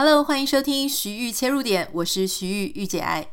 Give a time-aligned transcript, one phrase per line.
[0.00, 3.26] Hello，欢迎收听徐玉切入点，我是徐豫御姐爱。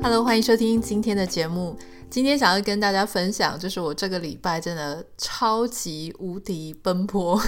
[0.00, 1.76] Hello，欢迎收听今天的节目。
[2.08, 7.42] 今天想要跟大家分享，就是我这个礼拜真的超级无敌奔波。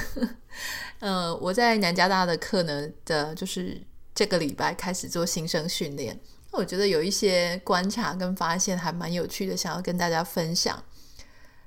[0.99, 3.81] 呃，我在南加大的课呢的，就是
[4.13, 6.19] 这个礼拜开始做新生训练。
[6.55, 10.82] 我觉得有一些观察跟发现还蛮有趣的，想要跟大家分享。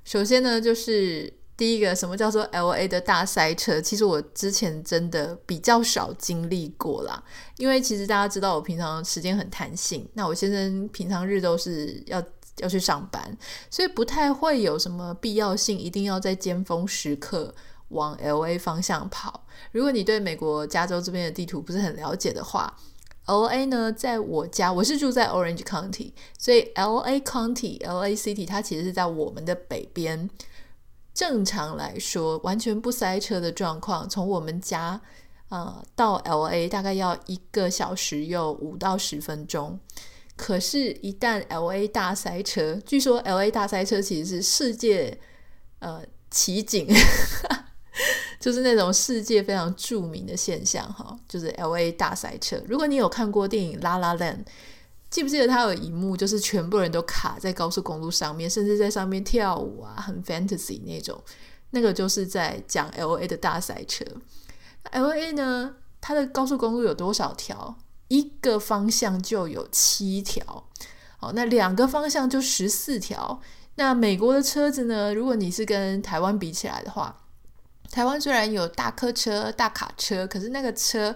[0.04, 3.80] 首先呢，就是第一个，什么叫做 LA 的大塞车？
[3.80, 7.22] 其实我之前真的比较少经历过啦，
[7.58, 12.22] 因为其实大家知道我平常时间很弹性，那我先生平常日都是要
[12.58, 13.36] 要去上班，
[13.70, 17.54] 所以不太会有什么必要性一定要在尖峰时刻
[17.88, 19.46] 往 LA 方向跑。
[19.72, 22.74] 如果你对美国加州这边的地图不是很了解的话
[23.28, 30.28] ，LA 呢，在我家，我是住在 Orange County，所以 LA County、LA City 它其实是在我们的北边。
[31.14, 35.00] 正常来说，完全不塞车的状况，从我们家
[35.48, 39.78] 呃到 LA 大概要一个小时又五到十分钟。
[40.36, 45.18] 可是，一旦 LA 大塞车，据说 LA 大塞车其实是世界
[45.80, 46.86] 呃奇景。
[48.38, 52.60] 就是那种世界非常著名的现象哈，就是 LA 大塞车。
[52.66, 54.44] 如果你有看过电影《拉拉兰》，
[55.10, 61.20] 记不记得它有一幕，就是全部人都卡在高速公路上面，甚至在上面跳舞啊，很 fantasy 那种。
[61.70, 64.04] 那个就是在讲 LA 的大塞车。
[64.92, 67.76] LA 呢，它的高速公路有多少条？
[68.08, 70.64] 一个方向就有七条，
[71.20, 73.40] 哦，那两个方向就十四条。
[73.74, 75.12] 那美国的车子呢？
[75.12, 77.14] 如果你是跟台湾比起来的话，
[77.90, 81.14] 台湾虽然有大客车、大卡车，可是那个车，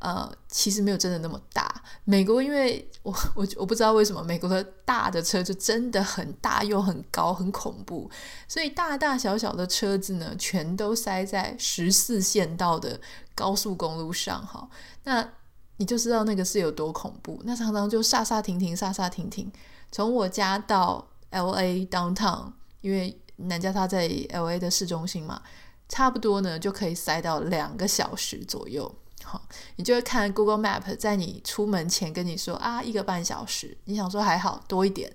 [0.00, 1.82] 呃，其实没有真的那么大。
[2.04, 8.10] 美国因为我 我我不知道为什么美国的大的车就真的很大又很高，很恐怖，
[8.48, 13.00] 所以大大小小的车子呢，全都塞在十四线道的
[13.34, 14.68] 高速公路上，哈，
[15.04, 15.32] 那
[15.76, 17.40] 你就知道那个是有多恐怖。
[17.44, 19.50] 那常常就刹刹停停，刹刹停停。
[19.92, 25.40] 从我家到 LA Downtown，因为南加大在 LA 的市中心嘛。
[25.88, 28.94] 差不多呢，就可以塞到两个小时左右。
[29.24, 33.76] 好，你就会看 Google Map，在你出门前跟你说啊，一个半小时。
[33.84, 35.12] 你想说还好多一点，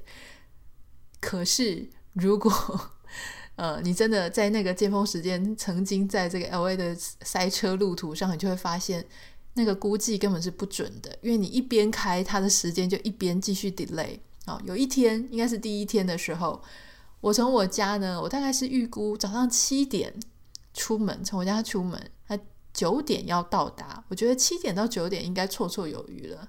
[1.19, 2.51] 可是如果
[3.56, 9.03] 呃你真的在那个尖峰时间，曾经在这个 LA 的塞车路途上，你就会发现
[9.53, 14.19] 那个估计根本是不准的，因为你一边开，它的时间就一边继续 delay。
[14.45, 16.62] 啊，有一天应该是第一天的时候，
[17.22, 20.13] 我从我家呢，我大概是预估早上七点。
[20.73, 22.38] 出门，从我家出门，他
[22.73, 24.03] 九点要到达。
[24.07, 26.47] 我觉得七点到九点应该绰绰有余了。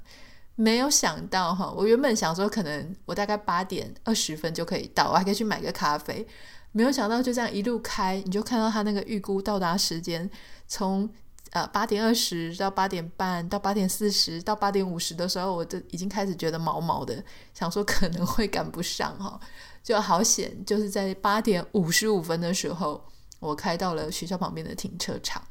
[0.57, 6.27] 没有想到哈，我原本想说可能我大概八点二十分就可以到，我还可以去买个咖啡。
[6.71, 10.31] 没有想到就这样一路开，你就看到他那个预估到达时间，
[10.69, 11.09] 从
[11.51, 19.39] 呃八点二十到八点半到八点四十到八点五十的时候，我就已经开始觉得毛毛的，想说可能会赶不上哈，
[19.83, 23.05] 就好险，就是在八点五十五分的时候。
[23.45, 25.43] 我开到了学校旁边的停车场，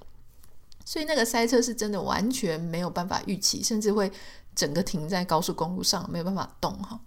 [0.83, 4.11] 所以那个塞车是真的完全没有办法预期，甚至会
[4.55, 6.99] 整个停在高速公路上，没有办法动哈。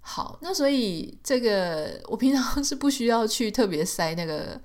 [0.00, 4.60] 好，那所以这个我平常 是不需要去特别塞那个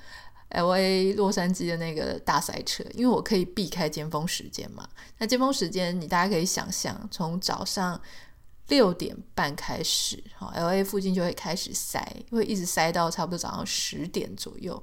[0.52, 4.88] LA 洛杉矶的那个大塞车，因为我可以避开尖峰时间嘛。
[5.18, 8.00] 那尖峰时间你大家可以想象，从早上
[8.70, 12.00] 六点半开始，哈，LA 附近就会开始塞，
[12.32, 14.82] 会一直塞到差不多早上十点左右。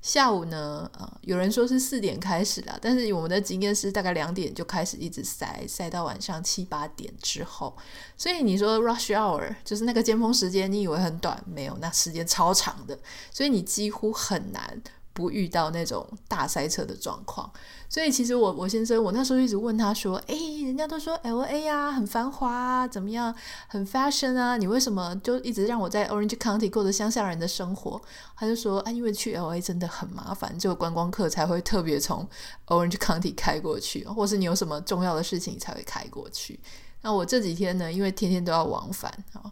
[0.00, 7.76] 下午呢，呃，有人说是四点开始啦，但是我们的经验是大概两点就开始一直塞，塞到晚上七八点之后。
[8.16, 12.98] 所以你说 rush hour 就是那个尖峰时间，你以为很短，没有，那时间超长的，
[13.30, 14.80] 所以你几乎很难。
[15.18, 17.50] 不遇到那种大塞车的状况，
[17.88, 23.34] 所以其实我我先生我那时候一直问他说：“诶、人家都说 LA 啊很繁华啊，怎么样，
[23.66, 28.00] 很 fashion 啊，你为什么就一直让我在 Orange County 过着乡下人的生活？”
[28.38, 32.24] 他就说：“啊，因为去 LA 真的很麻烦，只有观光客才会特别从
[32.68, 36.60] Orange County 开过去，或是你有什么重要的事情才会开过去。”
[37.02, 39.50] 那我这几天呢，因为天天都要往返啊，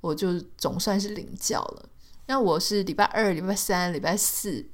[0.00, 1.90] 我就总算是领教了。
[2.26, 4.64] 那我是礼拜二、礼拜三、礼拜四。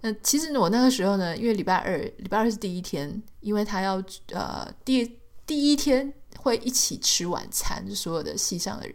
[0.00, 4.02] 那其实我那个时候呢，因为礼拜二，礼拜二是第一天，因为他要
[4.32, 8.94] 呃第第一天会一起吃晚餐，就所有的系上的人，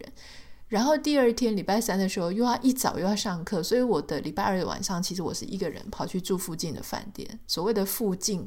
[0.68, 7.38] 然后第二天礼拜三的时候又要一早又要上课，所以我的礼拜二的晚上其实我是一个人跑去住附近的饭店。
[7.46, 8.46] 所谓的附近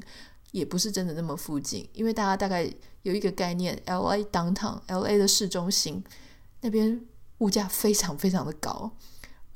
[0.52, 2.68] 也不是真的那么附近，因为大家大概
[3.04, 6.04] 有一个概念，LA Downtown，LA 的市中心
[6.62, 7.00] 那边
[7.40, 8.92] 物价非常非常的高，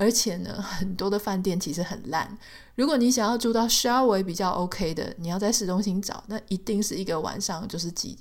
[0.02, 2.36] 而且呢，很多的饭店其实很烂。
[2.74, 8.18] 如果你想要住到稍微比较 OK 的，你要在市中心找，那一定是一个晚上就是几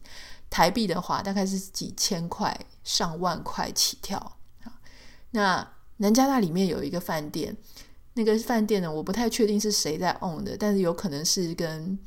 [0.50, 2.54] 台币的话，大概是几千块、
[2.84, 4.36] 上万块起跳。
[5.30, 5.66] 那
[5.96, 7.56] 南加大里面有一个饭店，
[8.12, 11.98] 那个饭店呢，我不太确定是谁在 own 的，但是有可能是跟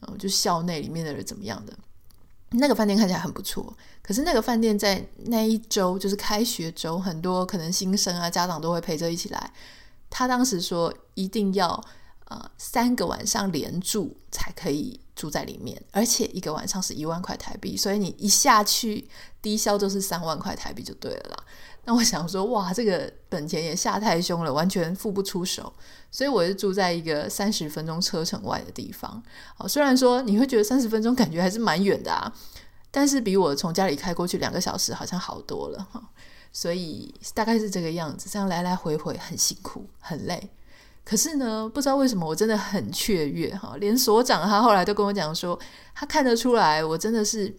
[0.00, 1.72] 呃，就校内里面的人怎么样的。
[2.50, 9.52] 那个饭店看起来很不错，可是那个饭店在那一周，就是开学周，很多可能新生啊，家长都会陪着一起来。
[10.10, 11.68] 他当时说一定要
[12.28, 19.08] 呃三个晚上连住才可以住在里面，而且一个晚上是一万块台币，所以你一下去
[19.40, 21.36] 低消就是三万块台币就对了啦。
[21.84, 25.72] 那我想说，哇，这个本钱也下太凶了，完全付不出手。
[26.10, 29.20] 所以我是住在一个三十分钟车程外的地方。
[29.56, 32.32] 哦，虽然说你会觉得三十分钟感觉还是蛮远的啊，
[32.92, 36.00] 但是比我从家里开过去两个小时好像好多了哈。
[36.52, 40.50] 所以大概是这个样子，这样来来回回很辛苦很累。
[41.04, 45.58] 可是呢，不知道为什么我真的很雀跃哈，连所长他后来都跟我讲说，
[45.94, 47.52] 他看得出来我真的是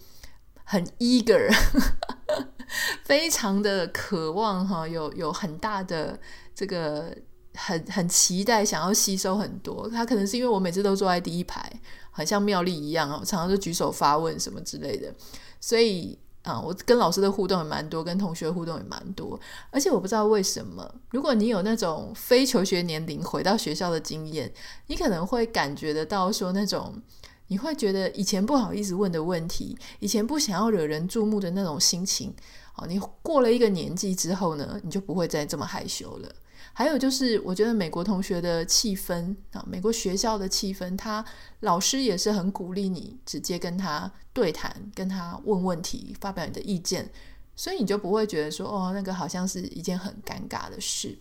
[0.63, 1.51] 很 eager。
[3.03, 6.17] 非常的渴望哈，有有很大的
[6.55, 7.15] 这个
[7.53, 9.87] 很很期待，想要吸收很多。
[9.89, 11.71] 他可能是因为我每次都坐在第一排，
[12.13, 15.13] 很像妙丽一样啊，常常就举手发问什么之类的。
[15.59, 19.37] 所以啊，我跟老师的互动也蛮多，跟同学互动也蛮多。
[19.69, 24.49] 而且我不知道为什么，如果你有那种非求学年龄回到学校的经验，
[24.87, 27.01] 你可能会感觉得到说那种。
[27.47, 32.33] 你会觉得以前不好意思问的问题，以前不想要惹人注目的那种心情，
[32.75, 36.35] 哦，你过了一个年纪之后呢，你就不会再这么害羞了。
[36.73, 41.23] 还有就是，我觉得美国同学的气氛啊，美国学校的气氛，他
[41.59, 47.09] 老师也是很鼓励你直接跟他对谈，跟他问问题，发表你的意见，
[47.55, 51.17] 所以你就不会觉得说，哦，那个好像是一件很尴尬的事。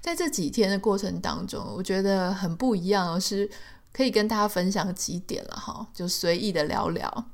[0.00, 3.50] 在这几天的过程当中，我觉得很不一样是。
[3.94, 7.26] 可以跟大家分享几点了哈，就随意的聊聊。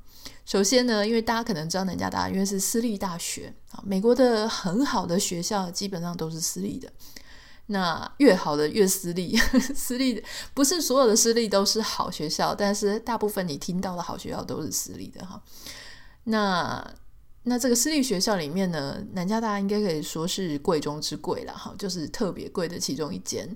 [0.49, 6.91] 首先呢，因为大家可能知道南加大因为是私立大学啊，美国的很好的学校基本上都是私立的。
[7.67, 9.37] 那越好的越私立，
[9.77, 10.23] 私立的
[10.55, 15.39] 不是所有的私立都是好学校，但是大部分你听到的好学校都是私立的哈。
[16.25, 16.95] 那
[17.43, 23.55] 那这个私立学校里面呢，南加大应该可以说是贵中之贵了哈，就是特别贵的其中一间，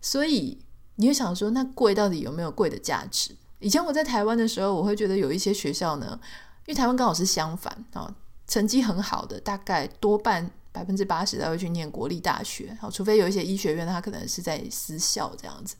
[0.00, 0.58] 所以。
[0.96, 3.34] 你会想说，那贵到底有没有贵的价值？
[3.60, 6.18] 以前我在台湾的时候，我会觉得有一些学校呢，
[6.66, 8.12] 因为台湾刚好是相反啊，
[8.46, 15.76] 成绩很好的，大概多半百分之八十都会去念国立大学，好，除非有一些医学院，它可能是在私校这样子。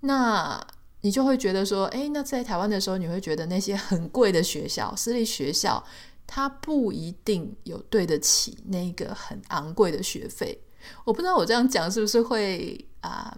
[0.00, 0.60] 那
[1.00, 5.82] 你就会觉得说，诶，那在台湾的时候，你会觉得那些很贵的学校，私立学校，
[6.26, 10.60] 它不一定有对得起那个很昂贵的学费。
[11.04, 13.36] 我不知道我这样讲是不是会啊？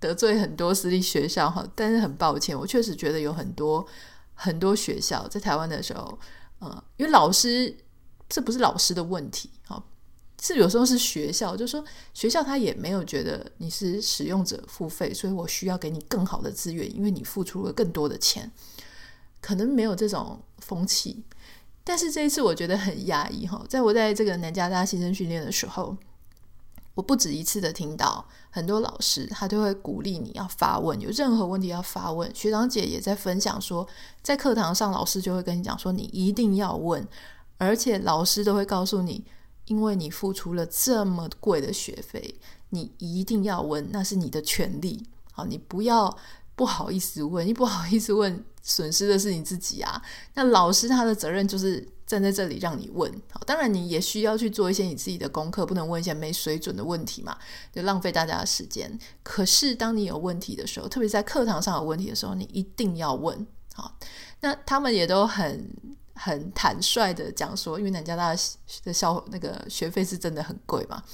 [0.00, 3.84] 得罪很多私立学校哈，但是很抱歉，我确实觉得有很多
[4.34, 6.18] 很多学校在台湾的时候，
[6.60, 7.76] 呃，因为老师
[8.28, 9.82] 这不是老师的问题，哈，
[10.40, 11.84] 是有时候是学校，就说
[12.14, 18.50] 学校他也没有觉得你是使用者付费，所以我需要给你更好的资源，因为你付出了更多的钱，
[19.40, 21.24] 可能没有这种风气。
[21.82, 25.96] 但是这一次我觉得很压抑哈，在我在这个南加大新生训练的时候。
[26.98, 32.28] 我不止一次的听到很多老师，他都会鼓励你要发问，有任何问题要发问。
[32.34, 33.86] 学长姐也在分享说，
[34.20, 37.06] 在课堂上老师就会跟你讲说，你一定要问，
[37.56, 39.24] 而且老师都会告诉你，
[39.66, 42.34] 因为你付出了这么贵的学费，
[42.70, 45.06] 你一定要问，那是你的权利。
[45.30, 46.18] 好，你不要
[46.56, 50.02] 不好意思问，你不好意思问，损失的是你自己啊。
[50.34, 51.88] 那老师他的责任就是。
[52.08, 57.36] 站在这里让你问，好，当然你也需要去做一些你自己的功课，不能问一些没水准的问题嘛，
[57.70, 58.98] 就浪费大家的时间。
[59.22, 63.46] 可是当你有问题的时候，特别在课堂上有问题的时候，你一定要问。
[63.74, 63.94] 好，
[64.40, 65.70] 那他们也都很
[66.14, 68.34] 很坦率的讲说，因为南加大
[68.82, 71.04] 的校那个学费是真的很贵嘛。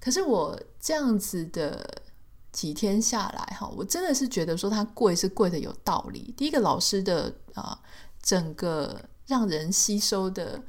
[0.00, 2.02] 可是我这样子的
[2.50, 6.34] 几天下来，哈，我真的是觉得说它贵是贵的有道理。
[6.36, 7.78] 第一个老师的啊，
[8.20, 9.00] 整个。
[9.26, 10.62] 让人吸收的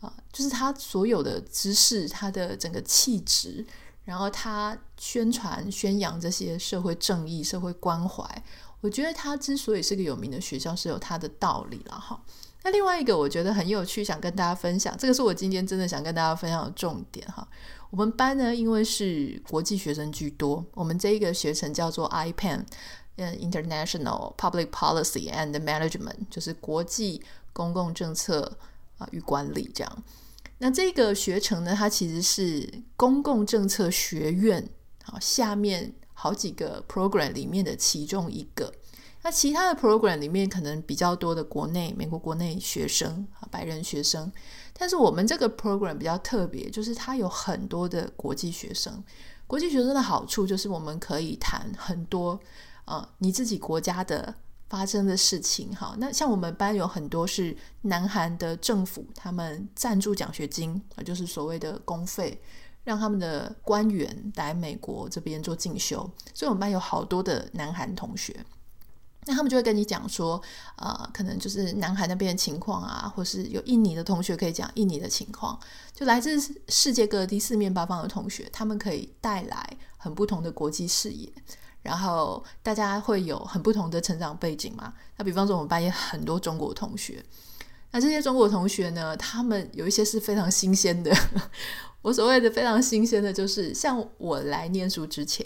[0.00, 3.64] 啊，就是他所有的知识，他的整个气质，
[4.04, 8.24] 然后他宣传宣扬这些社会正义、社会关怀。
[8.80, 12.18] 我觉得他之所以是个有名的学校，是有他的道理了哈。
[12.62, 17.46] 那另外一个我觉得很有趣，想跟大家分享，这个是我今天真的想跟大家分享的重点哈。
[17.90, 22.64] 我们班呢，因为是国际学生居多，我们这一个学程叫做 IPAN，
[23.16, 27.22] 嗯，International Public Policy and Management，就是国际。
[27.60, 28.56] 公共政策
[28.96, 30.02] 啊与管理这样，
[30.56, 34.66] 那这个学程呢，它其实是公共政策学院
[35.02, 38.72] 好下面好几个 program 里面的其中一个。
[39.22, 44.32] 那其他的 program 里面可能比较多的国内美国国内学生啊，白人学生，
[44.72, 49.04] 但是我们这个 program 比较特别，就是它有很多的国际学生。
[49.46, 52.40] 国际学生的好处就是我们可以谈很多
[52.86, 54.34] 呃你自己国家的
[54.70, 55.70] 发生的事情。
[55.76, 62.40] 哈，那像我们班有很多是南韩的政府他们赞助奖学金啊，就是所谓的公费，
[62.84, 68.42] 让他们的官员来美国这边做进修，所以我们班有好多的南韩同学。
[69.26, 70.40] 那他们就会跟你讲说，
[70.76, 75.60] 呃，可能就是南韩那边的情况啊，或是有印尼的同学可以讲印尼的情况，
[75.92, 81.30] 就来自世界各地四面八方的同学，他们可以带来很不同的国际视野，
[81.82, 84.92] 然后大家会有很不同的成长背景嘛。
[85.16, 87.24] 那比方说，我们班也很多中国同学，
[87.90, 91.14] 那这些中国同学呢，他们有一些是非常新鲜的。
[92.02, 95.44] 我所谓的非常新鲜的就是，像我来念书之前，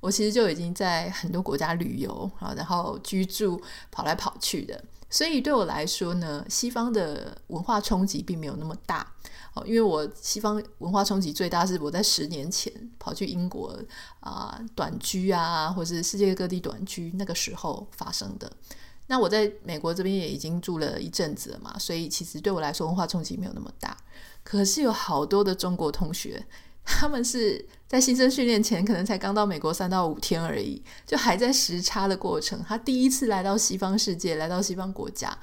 [0.00, 3.58] 我其实就已经在很多国家旅游啊，然后居住
[3.90, 9.14] 跑来跑去的，所以对我来说呢，西方的文化冲击并没有那么大
[9.54, 13.76] 哦，因为我西方文化冲击最大是我在十年前跑去英国
[14.20, 18.50] 啊短居啊，或是世界各地短居那个时候发生的。
[19.06, 23.96] 那我在美国这边也已经住了一阵子了嘛，所以其实对我来说文化冲击没有那么大。
[24.42, 26.44] 可是有好多的中国同学，
[26.84, 32.62] 他们是在新生训练前可能才刚到美国三到五天而已，就还在时差的过程。
[32.66, 35.38] 他第一次来到西方世界，来到西方国家，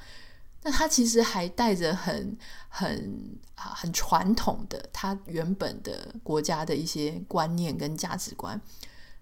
[0.62, 2.36] 那他其实还带着很
[2.68, 8.60] 很啊很传统的他原本的国家的一些观念跟价值观，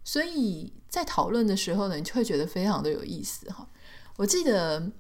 [0.05, 3.67] 所以在讨论的时候呢，你就会觉得非常的有意思哈。
[4.17, 4.91] 我记得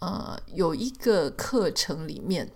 [0.00, 2.50] 呃有一个课程里面。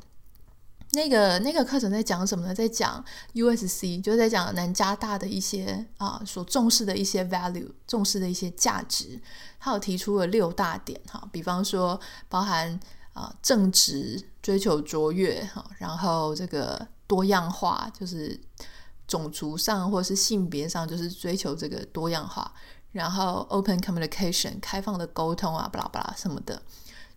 [0.95, 2.55] 那个那个课程在讲什么呢？
[2.55, 3.03] 在讲
[3.33, 9.19] USC，就是在讲南加大的一些啊所重视的一些 value，重视的一些价值。
[9.59, 11.99] 他有提出了六大点哈，比方说
[12.29, 12.79] 包含
[13.13, 18.39] 啊正直、追求卓越哈，然后这个多样化，就是
[19.07, 22.53] 种族上或是性别上，就是追求这个多样化。
[22.93, 26.61] 然后 open communication，开放的沟通啊，巴拉巴拉什么的，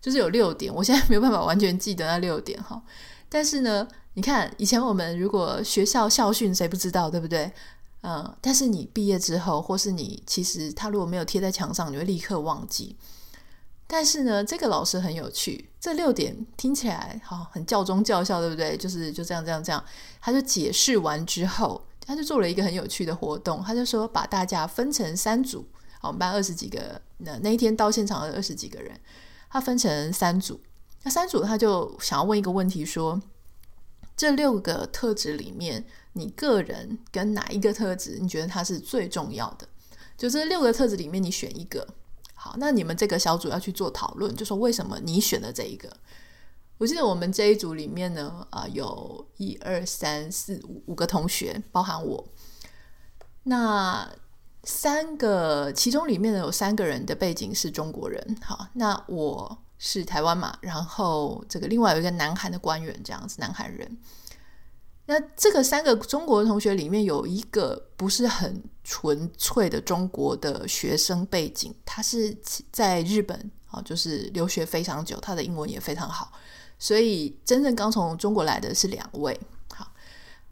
[0.00, 0.74] 就是有六点。
[0.74, 2.82] 我现在没有办法完全记得那六点哈。
[3.28, 7.52] 但是呢，你看以前我们如果学校校训，谁不知道，对不对？
[8.00, 12.96] 嗯，但是你毕业之后，或是你其实他如果没有贴在墙上，你会立刻忘记。
[13.88, 18.76] 但是呢，这个老师很有趣，这六点听起来好很教中教校，对不对？
[18.76, 19.84] 就是就这样这样这样，
[20.20, 25.64] 他就解释完之后，他就做了一个很有趣的活动，他就说把大家分成三组，
[26.02, 28.98] 我们班二十几个，那那一天到现场的二十几个人，
[29.48, 30.60] 他分成三组。
[31.04, 33.22] 那三组他就想要问一个问题说，说
[34.16, 39.68] 这六个特质里面，你个人跟哪一个特质，你觉得它是最重要的？
[40.18, 41.86] 就这六个特质里面，你选一个。
[42.46, 45.94] 好，那你们这个小组要去做讨论，就说为什么你选了这一个？
[46.78, 52.28] 我记得我们这一组里面呢，啊、有一二三四五五个同学，包含我。
[53.42, 54.08] 那
[54.62, 58.36] 三个其中里面呢，有三个人的背景是中国人。
[58.42, 59.58] 好，那我。
[59.78, 63.98] 是台湾嘛，然后这个另外有一个南韩的官员，这样子，南韩人。
[65.06, 72.36] 那这个三个中国同学里面有一个不是很纯粹的中国的学生背景，他是
[72.72, 76.32] 在日本啊，就是留学非常久，他的英文也非常好，
[76.78, 79.38] 所以真正刚从中国来的是两位。
[79.72, 79.86] 好，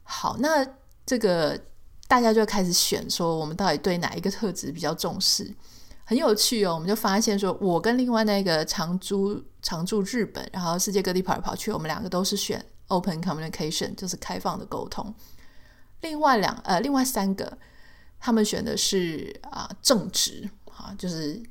[0.05, 0.65] 好，那
[1.05, 1.61] 这个
[2.07, 5.53] 大家就开始选，说我们到底对哪一个特质比较重视？
[6.05, 15.15] 很有趣哦，我们就发现说，我跟另外那个常租常住日本，然后世界各地跑来跑去，我们两个都是选 open communication，就是开放的沟通。
[16.01, 17.57] 另外两呃，另外三个，
[18.21, 21.43] 他们选的是啊、正直啊，就是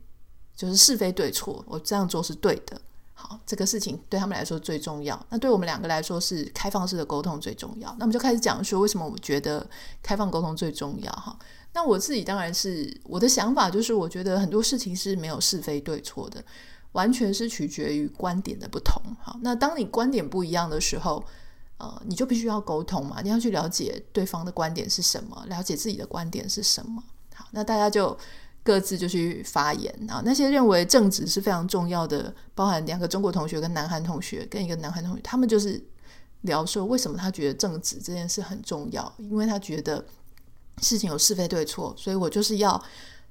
[0.55, 2.79] 就是是非对错，我这样做是对的。
[3.15, 5.23] 好，这个事情对他们来说最重要。
[5.29, 7.89] 那对我们两个来说是开放式的沟通最重要。
[7.97, 9.67] 那我们就开始讲说，为什么我觉得
[10.01, 11.11] 开放沟通最重要？
[11.13, 11.37] 哈。
[11.73, 16.43] 那我自己当然是我的想法，就是我觉得很多事情是没有是非对错的，
[16.93, 18.99] 完全是取决于观点的不同。
[19.21, 21.23] 好，那当你观点不一样的时候，
[21.77, 27.03] 呃，你就必须要沟通嘛，你要去了解对方的观点是什么，了解自己的观点是什么。
[27.35, 28.17] 好，那大家就
[28.63, 30.21] 各自就去发言啊。
[30.25, 35.83] 那些认为正直是非常重要的，包含两个中国同学跟南韩同学跟一个南韩同学，他们就是
[36.41, 40.03] 聊说为什么他觉得正直这件事很重要，因为他觉得。
[40.81, 42.83] 事情有是非对错，所以我就是要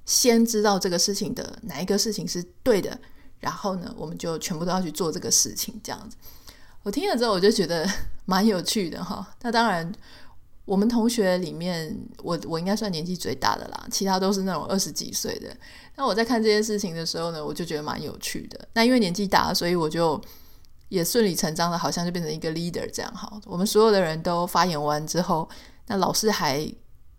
[0.05, 2.97] 先知道这个事情的哪一个事情是对的，
[3.43, 6.15] 然后呢，我们就全部都要去做这个事情，这样子。
[6.81, 7.87] 我听了之后，我就觉得
[8.25, 9.35] 蛮有趣的哈。
[9.41, 9.91] 那当然，
[10.65, 15.55] 我们同学里面，我我应该算年纪最大的啦，其他都是那种二十几岁的。
[15.95, 18.67] 那我在看这件事情的时候呢，我就觉得蛮有趣的。
[18.73, 20.19] 那因为年纪大，所以我就
[20.89, 23.31] 也顺理成章的，好像就变成一个 leader 这样哈。
[23.45, 25.47] 我们所有的人都发言完之后，
[25.87, 26.65] 那老师还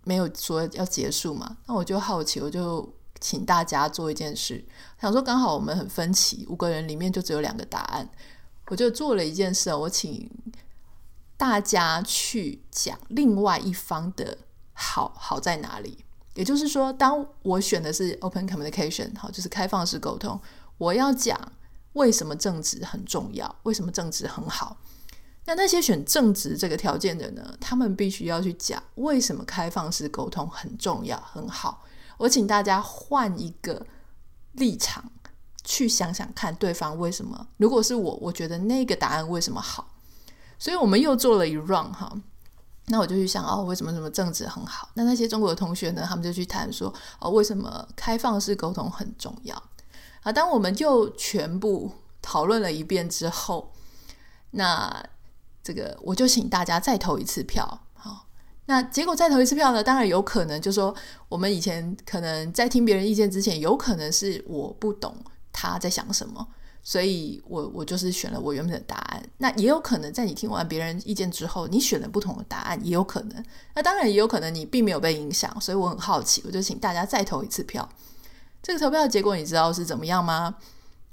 [0.05, 1.57] 没有说要结束嘛？
[1.67, 2.87] 那我就好奇，我就
[3.25, 4.63] 请大家做一件事，
[5.01, 8.07] 想说刚好我们很分歧，五个人里面就只有两个答案，
[8.67, 10.31] 我就做了一件事，我请
[11.39, 14.37] 大家去讲另外一方的
[14.75, 16.05] 好好在哪里。
[16.35, 20.39] 也就是说，当我选的是 open communication，好，就是开放式沟通，
[20.77, 21.41] 我要讲
[21.95, 24.77] 为什么正直很重要，为什么正直很好。
[25.47, 31.84] 那那些选正直这个条件的呢，他们必须要去讲为什么开放式沟通很重要、很好。
[32.19, 33.87] 我请大家换一个
[34.53, 35.05] 立场
[35.63, 37.47] 去想想看，对方为什么？
[37.57, 39.89] 如果是我，我觉得那个答案为什么好？
[40.59, 42.13] 所以我们又做了一 round 哈。
[42.89, 44.91] 那我就去想哦，为什么什么政治很好？
[44.93, 46.05] 那那些中国的同学呢？
[46.07, 49.61] 他们就去谈说哦，为什么开放式沟通很重要？
[50.23, 51.91] 啊，当我们就全部
[52.21, 53.73] 讨论了一遍之后，
[54.51, 55.03] 那
[55.63, 57.84] 这个我就请大家再投一次票。
[58.67, 59.83] 那结果再投一次票呢？
[59.83, 60.95] 当然有可能就说，
[61.29, 65.15] 我们以前可能在听别人意见之前，有可能是我不懂
[65.53, 66.47] 他在想什么。
[66.87, 73.45] 所以我我就是选了我原本的答案，那也有可能在你听完别人意见之后，你选了不同的答案，也有可能。
[73.75, 77.89] 那当然也有可能你并没有被影响，所以我很好奇，我就请大家再投一次票。
[78.63, 80.57] 这个投票结果你知道是怎么样吗？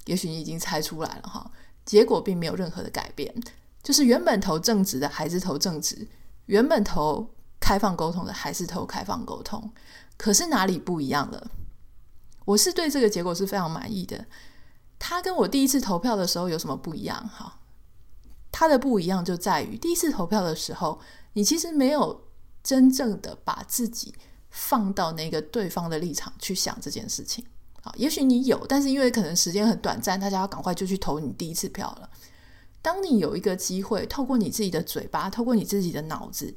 [0.07, 1.49] 也许你已经猜出来了哈。
[1.85, 3.33] 结果并没有任何的改变，
[3.81, 6.05] 就是原本投正直的还是投正直，
[6.47, 7.29] 原本投
[7.71, 9.71] 开放沟通的还是投开放沟通。
[10.17, 11.51] 可是哪里不一样了？
[12.43, 14.25] 我是对这个结果是非常满意的。
[14.99, 17.29] 他跟我第一次投票的时候有什么不一样？
[17.29, 17.59] 哈，
[18.51, 20.99] 他的不一样就在于第一次投票的时候，
[21.31, 22.27] 你其实没有
[22.61, 24.13] 真正的把自己
[24.49, 27.45] 放到那个对方的立场去想这件事情。
[27.83, 32.09] 啊，也许你有，但是因为可能时间很短暂，大家要赶快就去投你第一次票了。
[32.81, 36.53] 当你有一个机会，透过你自己的嘴巴，透过你自己的脑子，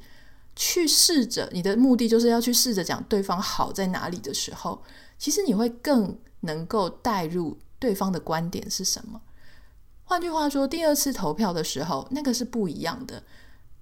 [0.55, 4.81] 去试着，你的目的就是要去试着讲对方好在哪里的时候，
[5.17, 7.57] 其实你会更能够带入。
[7.77, 9.21] 对方的观点是什么？
[10.05, 13.21] 换句话说，第二次投票的时候，那个是不一样的。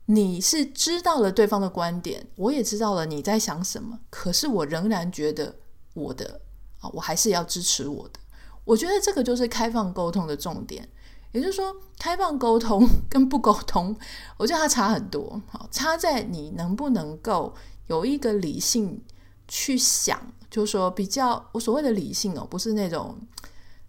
[0.07, 5.55] 你是知道了对方的观点，我也知道了你在想什么，可是我仍然觉得
[5.93, 6.41] 我的
[6.81, 8.19] 啊，我还是要支持我的。
[8.65, 10.89] 我觉得这个就是开放沟通的重点。
[11.33, 13.93] 也就是说，开放沟通跟不沟通，
[14.39, 15.41] 我觉得它差很多。
[15.49, 17.53] 好，差在你能不能够
[17.87, 19.01] 有一个理性
[19.47, 23.17] 去想，就是说比较我所谓的理性哦，不是那种。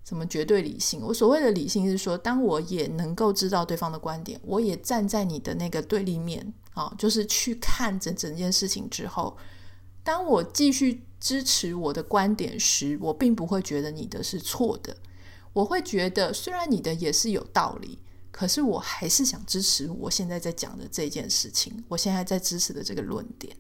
[0.07, 1.01] 什么绝对理性？
[1.01, 9.35] 我所谓的理性是说，当我也能够知道对方的观点，我也站在你的那个对立面啊，就是去看整整件事情之后，
[10.03, 14.95] 当我继续支持我的观点时，我并不会觉得你的是错的，
[15.55, 17.99] 我会觉得虽然你的也是有道理，
[18.31, 23.57] 可是我还是想支持我现在在讲的这件事情，我现在在支持的这个论点。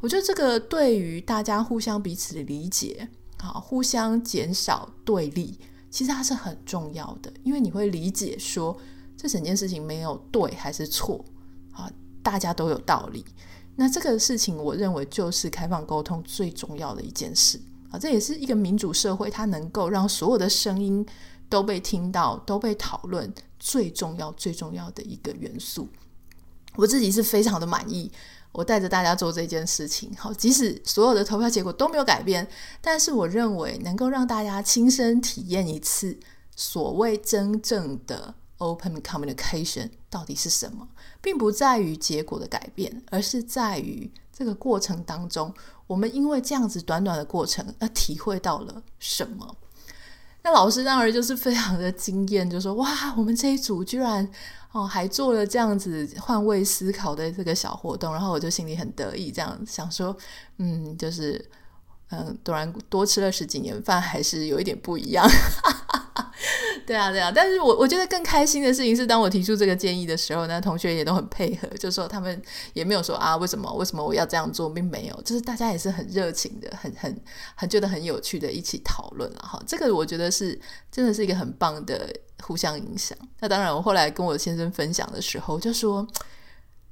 [0.00, 5.58] 我觉得这个对于大家互相彼此的理解啊，互相减少对立。
[5.90, 8.74] 其实它是很重要的，因为你会理解说，
[9.14, 11.22] 这整件事情没有对还是错
[11.72, 11.92] 啊，
[12.22, 13.22] 大家都有道理。
[13.76, 17.60] 那这个事情，我认为就是开放沟通最重要的一件事
[17.92, 21.06] 啊，这也是一个民主社会，它能够让所有的声音
[21.48, 25.88] 都被听到、都被讨论，最重要、最重要的一个元素。
[26.74, 28.10] 我自己是非常的满意。
[28.52, 32.46] 我带着大家做这件事情，好，即使所有的投票结果都没有改变，
[32.82, 36.18] 但是我认为能够让大家亲身体验一次
[36.54, 40.86] 所谓真正的 open communication 到底是什么，
[41.22, 45.54] 并不在于结果的改变，而是在于这个过程当中，
[45.92, 49.56] 我们因为这样子短短的过程而体会到了什么。
[50.42, 54.28] 那老师当然就是非常的惊艳，就说：“哇，我们这一组居然……”
[54.72, 60.16] 哦，还做了这样子换位思考的这个小活动，然后我就心里很得意，这样想说，
[60.56, 61.44] 嗯，就是，
[62.08, 65.28] 嗯，突然多吃了十几年饭，还是有一点不一样。
[66.86, 72.40] 对啊，对啊，但是我我觉得更开心的事情是，当我提出这个建议的时候呢，同学也都很配合，就说他们
[72.74, 77.20] 也没有说啊，为什么为什么我要这样做，并没有，就是大家也是很热情的，很很
[77.54, 79.62] 很觉得很有趣的，一起讨论了哈。
[79.66, 82.12] 这个我觉得是真的是一个很棒的。
[82.44, 83.16] 互相影响。
[83.38, 86.04] 那当然，我后来跟我先生分享的时候，就说：“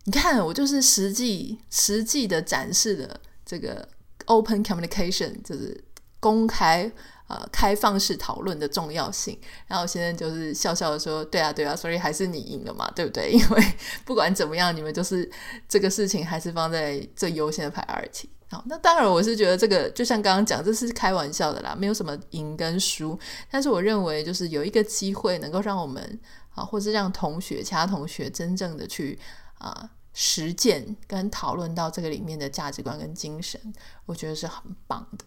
[0.07, 3.89] 你看，我就是实际实际的展示了这个
[4.27, 5.83] open communication，就是
[6.21, 6.89] 公开
[7.31, 9.39] 呃开放式讨论的重要性。
[9.69, 13.31] 然后我现在就是笑笑的说：“对啊，对啊，所以还是你赢了嘛，对不对？
[13.33, 13.65] 因为
[14.05, 15.31] 不管怎么样，你们就是
[15.69, 18.27] 这个事情还是放在最优先的 priority。
[18.51, 23.17] 好，那当然我是觉得这个就像刚刚讲，这是开玩笑的啦，没有什么赢跟输。
[23.51, 26.21] 但是我认为就是有一个机会能够让我们
[26.55, 29.19] 啊，或是让同学、其他同学真正的去
[29.59, 33.59] 啊。”实践跟讨论到这个里面的价值观跟精神，
[34.07, 35.25] 我觉得是很棒的。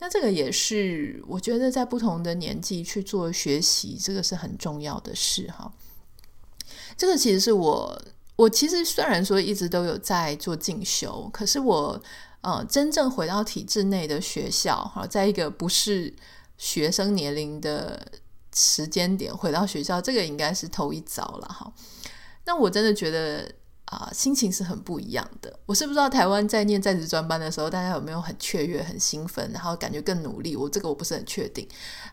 [0.00, 5.70] 那这个也是我觉得在不同的年纪去做学习，这个是很重要的事哈。
[6.96, 8.02] 这个其实是我，
[8.36, 12.02] 我其实虽然说一直都有在做进修，可是我
[12.40, 16.12] 呃真正回到体制内的学校哈，在一个不是
[16.56, 18.10] 学生年龄的
[18.54, 21.72] 时间点回到学校，这个应该是头一遭了哈。
[22.46, 23.59] 那我真的觉得。
[23.90, 25.58] 啊，心情是很不一样的。
[25.66, 30.54] 我是不知道台湾在念在职专班的时候，大家有没有很雀跃、很兴奋，然后感觉更努力。
[30.54, 31.68] 我这个我不是很确定。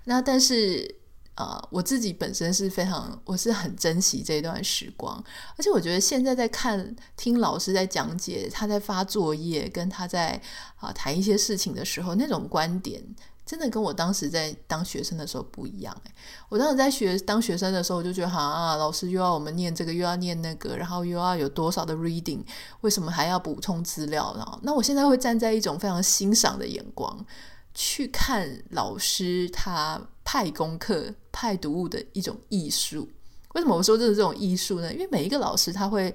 [0.05, 0.95] 那但是，
[1.35, 5.23] 呃，我自己本身是非常，我是很珍惜这段时光。
[5.55, 10.41] 而且我觉得现在在看、听老师在讲解，他在发作业，跟他在
[10.77, 13.03] 啊谈一些事情的时候，那种观点。
[13.47, 16.13] 真的跟我当时在当学生的时候不一样哎！
[16.49, 22.41] 我当时在学当学生的时候，我就觉得啊，老师又要我们念这个，又要念那个，然后又要有多少的 reading，
[22.81, 24.33] 为什么还要补充资料？
[24.35, 27.25] 呢，那我现在会站在一种非常欣赏的眼光
[27.73, 33.07] 去看老师他派功课、派读物的一种艺术。
[33.53, 34.93] 为什么我说这是这种艺术呢？
[34.93, 36.13] 因为每一个老师他会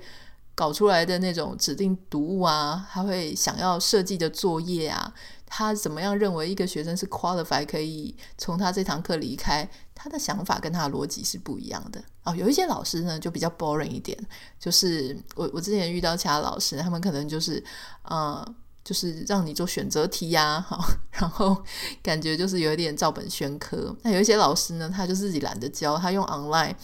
[0.54, 5.14] 搞出来的那种指定读物啊，他会想要设计的作业啊。
[5.54, 9.68] 他怎么样认为一个学生是 qualified 可以从他这堂课离开？
[9.94, 12.34] 他的想法跟他的逻辑是不一样的哦。
[12.34, 14.18] 有一些老师呢就比较 boring 一点，
[14.58, 17.62] 就是我我之前遇到其他老师，他们可能就是
[18.04, 18.42] 呃，
[18.82, 21.62] 就是让你做选择题呀，好，然后
[22.02, 23.94] 感觉就是有一点照本宣科。
[24.00, 26.74] 那有一些老师呢，他就自己懒得教，他用 online。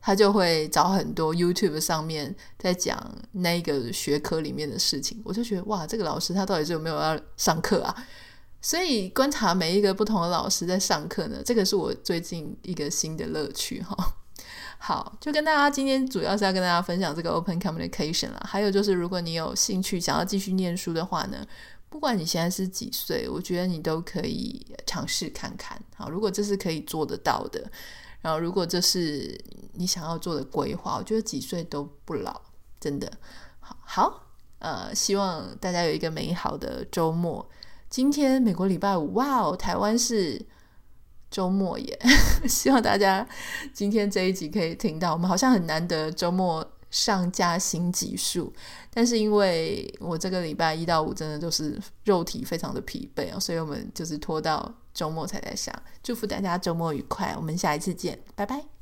[0.00, 2.98] 他就会找很多 YouTube 上面在讲
[3.32, 7.94] 那个学科里面的事情，我就觉得哇，这个老师他到底是有没有要上课啊？
[8.62, 13.96] 所以观察每一个不同的老师在上课呢，这个是我最近一个新的乐趣哈。
[14.78, 18.40] 好，就跟大家今天主要是要跟大家分享这个 Open Communication 啦。
[18.44, 21.46] 还有就是，如果你有兴趣想要继续念书的话呢，
[21.90, 25.78] 不管你现在是几岁，我觉得你都可以尝试看看。
[25.94, 27.70] 好，如果这是可以做得到的。
[28.22, 29.38] 然后，如果这是
[29.74, 32.42] 你想要做的规划，我觉得几岁都不老，
[32.78, 33.10] 真的
[33.60, 33.76] 好。
[33.84, 34.26] 好，
[34.58, 37.48] 呃，希望大家有一个美好的周末。
[37.88, 40.46] 今天美国礼拜五，哇哦，台湾是
[41.30, 41.98] 周末耶！
[42.46, 43.26] 希望大家
[43.72, 48.52] 今天这一集可以听到，我们好像很难得周末上加新级数，
[48.92, 54.74] 但是因为我这个礼拜一到五真的就是肉体非常的疲惫啊，所以我们就是拖到。
[54.92, 55.72] 周末才在上，
[56.02, 58.79] 祝福大家周末愉快，我们下一次见，拜拜。